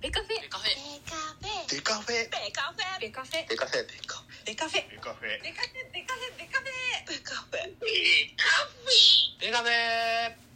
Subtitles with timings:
[0.00, 0.40] ベカフェ。
[0.40, 0.68] ベカフェ。
[1.68, 2.30] デカフェ。
[2.30, 3.00] ベカフェ。
[3.00, 3.48] ベカフェ。
[3.48, 3.86] デカフェ。
[3.88, 4.14] デカ
[4.46, 4.86] ベカフェ。
[4.94, 5.42] デカフェ。
[5.42, 7.08] ベカフェベカフェベカフェ。
[7.08, 7.66] ベカフェ。
[9.40, 10.48] デカフェ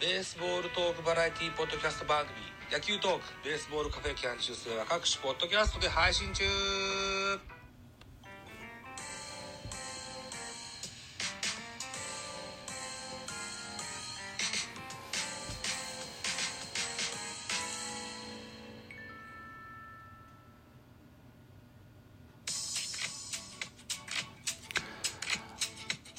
[0.00, 2.36] ベースボールトークバラエティポッドキャスト番組
[2.70, 6.44] 野球トークベースボールカフェキャン中世は各種ポッドキャストで配信中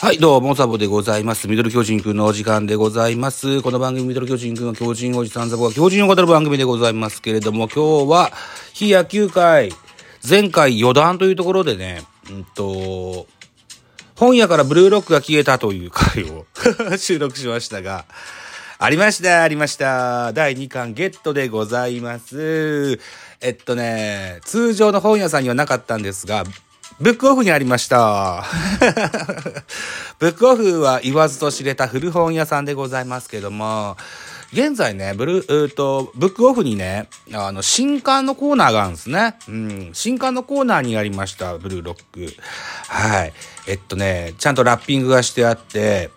[0.00, 1.48] はい、どうも、ザボでございます。
[1.48, 3.60] ミドル巨人くんのお時間でございます。
[3.62, 8.30] この番組、ミドル巨人くんは巨人おじさんザボが巨人を語る番組でございますけれども、今日は、
[8.72, 9.72] 非野球界、
[10.26, 13.26] 前回余談というところでね、うんと、
[14.14, 16.46] 本屋からブルーロックが消えたという回を
[16.96, 18.04] 収録しましたが、
[18.78, 20.32] ありました、ありました。
[20.32, 23.00] 第2巻ゲットでございます。
[23.40, 26.44] えっとね、通常の本屋さんにはなかったんですが、
[27.00, 28.44] ブックオフにありました。
[30.18, 33.96] ブックオフは言わずと知れた古本屋さんでございますけども、
[34.52, 39.36] 現在ね、ブルー、と、ブックオフにね、あの、新刊のコーナーがあるんですね。
[39.46, 39.90] うん。
[39.92, 42.34] 新刊のコーナーにありました、ブルーロック。
[42.88, 43.32] はい。
[43.68, 46.10] えっとね、ちゃんとラッピングがしてあって、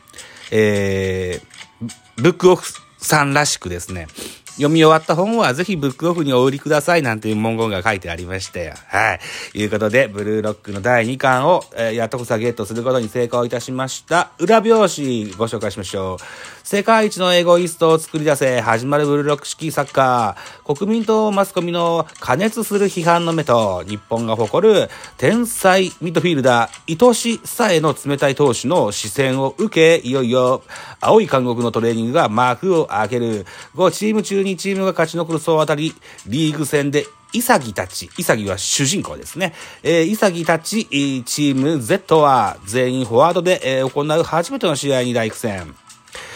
[0.50, 4.06] えー、ブックオフさんらしくですね、
[4.56, 8.74] 読み終わった本はぜひブックオフにお売りくださいなんていう文言が書いてありましたよ。
[8.88, 9.14] は
[9.54, 9.58] い。
[9.58, 14.32] いうことで、ブルーロックの第2巻を、えーやっとこさゲットすることに成功いたしました。
[14.38, 16.62] 裏表紙ご紹介しましょう。
[16.64, 20.74] 世界一のエゴイストを作り出せ、始まるブルーロック式サッカー。
[20.74, 30.62] 国民とマスコミの加熱する批判の目と、日本が誇る天才ミッドフィールダー、愛しさえの冷たい投手の視線を受け、いよいよ、
[31.00, 33.46] 青い監獄のトレーニングが幕を開ける。
[33.74, 35.94] 5チーム中にチームが勝ち残る総当たり、
[36.26, 39.54] リーグ戦で、イサギたち、イサギは主人公ですね。
[39.82, 40.86] えー、イサギたち、
[41.24, 45.74] チーム Z は全員フォワードで、えー行う初めての試合に大苦戦。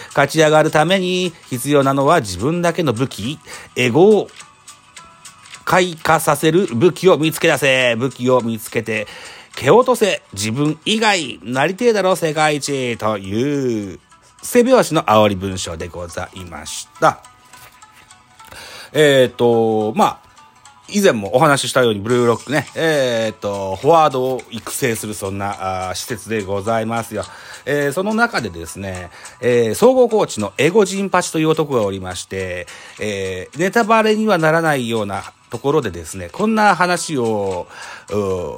[0.09, 3.39] 勝ち上がるために必要なのは自分だけの武器、
[3.77, 4.29] エゴを
[5.67, 7.97] 開花させる武器を見つけ出せ。
[7.97, 9.07] 武器を見つけて、
[9.57, 10.23] 蹴落とせ。
[10.33, 12.97] 自分以外、なりてえだろ、世界一。
[12.97, 14.01] という、
[14.43, 17.36] 背拍子の煽り文章でございました。
[18.93, 20.27] えっ、と、まあ、
[20.89, 27.25] 以前もお話ししたようにブルーロックね、えっ、と、フォワードを育成するそんなあ施設でございますよ。
[27.65, 29.11] えーその中でですね、
[29.41, 32.69] えー総合コーチのエゴジンパチという男がおりまして、
[33.01, 37.67] えーネタバレにはならないようなところでですね、こんな話を、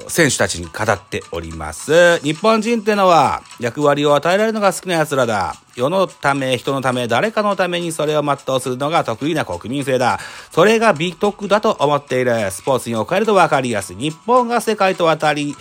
[0.09, 2.19] 選手たちに語っております。
[2.21, 5.57] 日本人ってのは役割を与えられるのが好きな奴らだ。
[5.77, 10.19] 世のため、人のため、誰かのためにそれを全うするのが得意な国民性だ。
[10.51, 12.51] それが美徳だと思っている。
[12.51, 13.97] スポーツに置かれると分かりやすい。
[13.97, 15.57] 日本が世界と渡り、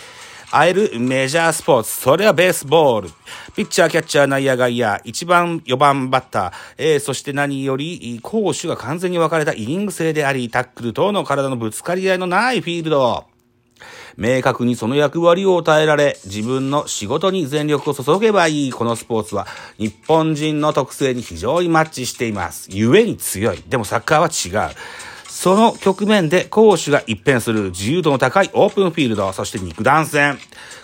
[0.50, 1.90] 会えるメジャースポーツ。
[1.90, 3.10] それはベースボール。
[3.54, 13.26] ピッチャー、キャッチャー、内野外野、1番、4番バッター、えーそして何より、攻守が完全に分かれたイニング制であり、タックル等の体のぶつかり合いのないフィールド。
[14.16, 19.46] 明確にその役割を与えられ、自分の仕事に全力を注げばいいこのスポーツは、
[19.78, 22.68] 日本人の特性に非常にマッチしています。
[22.70, 23.62] 故に強い。
[23.68, 24.74] でもサッカーは違う。
[25.28, 30.38] その局面で攻守が一変する自由度の高いオープンフィールド、そして肉弾戦。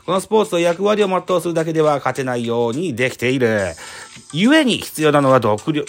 [0.04, 3.72] このスポーツと役割を全うするだけでは勝てないようにできている。
[4.32, 5.88] 故に必要なのは独力、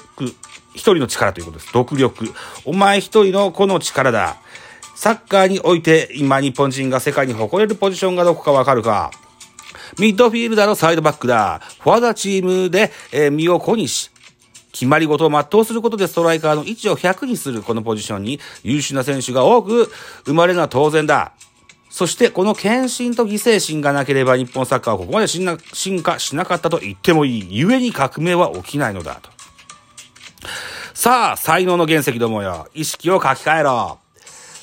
[0.74, 1.74] 一人の力ということです。
[1.74, 2.34] 独力。
[2.64, 4.38] お前一人のこの力だ。
[4.96, 9.12] サッカーにおいて今日本人が世界に誇れるポジションがどこかわかるか
[10.00, 11.62] ミッドフィールダーのサイドバックだ。
[11.80, 14.10] フォワードチームで、えー身を粉にし、
[14.75, 19.90] 決まり事を全うすることでストライカーの位置を100にするこのポジションに優秀な選手が多く
[20.25, 21.31] 生まれるのは当然だ。
[21.90, 27.64] そしてこの献身と犠牲心がなければ日本サッカーはここまで進化しなかったと言ってもいい。
[27.64, 29.29] 故に革命は起きないのだと。
[30.94, 32.67] さあ、才能の原石どもよ。
[32.73, 34.00] 意識を書き換えろ。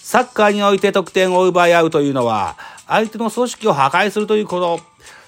[0.02, 4.80] サッカーにおいて得点を奪い合うというのは、相手の組織を破壊するということ。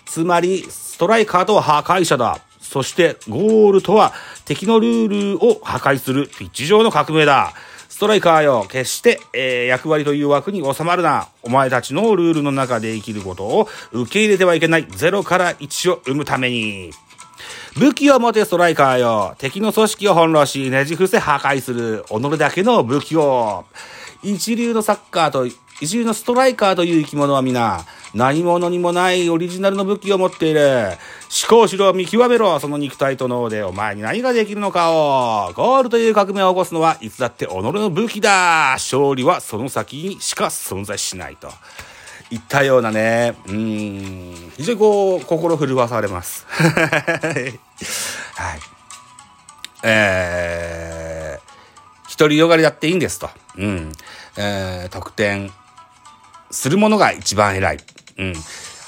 [0.05, 2.41] つまり、ストライカーとは破壊者だ。
[2.61, 4.13] そして、ゴールとは
[4.45, 7.55] 敵のルールを破壊するピッチ上の革命だ。
[7.89, 11.29] ストライカーよ、決して、えー役割という枠に収まるな。
[11.43, 14.87] お前たちのルールの中で生きることを受け入れてはいけない。
[14.87, 16.91] 0から1を生むために。
[17.79, 19.35] 武器を持てストライカーよ。
[19.39, 22.05] 敵の組織を翻弄し、ねじ伏せ破壊する。
[22.09, 23.65] 己だけの武器を。
[24.23, 25.47] 一流のサッカーと、
[25.81, 30.89] 一流のストライカーという生き物は皆、何者にもないオリジナルの武器を持っている。
[31.35, 35.53] 思考しろ、見極めろ、その肉体と脳でお前に何ができるのかを。
[35.55, 38.75] ゴールという革命を起こすのはいつだって己の武器だ。
[38.75, 41.49] 勝利はその先にしか存在しないと。
[42.31, 46.47] いったようなね、うん、非常にこう、心震わされます。
[46.49, 46.61] は
[47.51, 47.55] い。
[49.83, 53.29] えー、独りよがりだっていいんですと。
[53.57, 53.93] うん。
[54.37, 55.53] えー、得点
[56.51, 57.79] するものが一番偉い。
[58.19, 58.35] うん。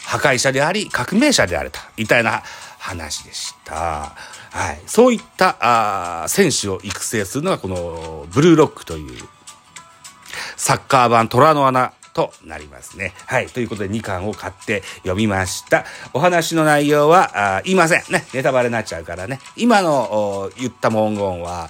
[0.06, 1.80] 破壊者であり、革命者であると。
[1.96, 2.42] いたいな
[2.78, 3.74] 話でした。
[3.74, 4.80] はい。
[4.86, 5.56] そういった、
[6.22, 9.28] あ選手を育成するのがこのブルーロックという
[10.56, 13.12] サッカー版虎の穴となりますね。
[13.26, 13.46] はい。
[13.48, 15.84] ということで2巻を買って読みました。
[16.14, 18.02] お話の内容はあ言いません。
[18.10, 18.24] ね。
[18.32, 19.38] ネタバレになっちゃうからね。
[19.54, 21.68] 今の言った文言は、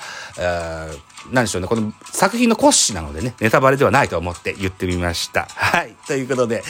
[1.33, 1.67] 何でしょうね。
[1.67, 5.49] この作品の骨子なのでね、ネタバレではないと思って言ってみました。
[5.51, 5.97] はい。
[6.07, 6.63] ということで、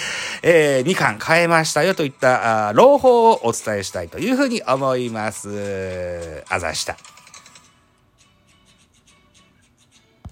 [0.43, 6.43] えー、2巻変えましたよといった、朗報をお伝えしたいというふうに思います。
[6.49, 6.97] あざした。